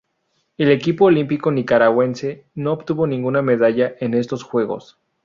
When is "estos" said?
4.15-4.41